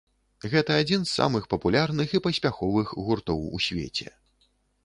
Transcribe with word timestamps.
Гэта 0.53 0.77
адзін 0.83 1.03
з 1.03 1.11
самых 1.19 1.43
папулярных 1.51 2.15
і 2.17 2.23
паспяховых 2.29 2.97
гуртоў 3.05 3.47
у 3.59 3.63
свеце. 3.67 4.09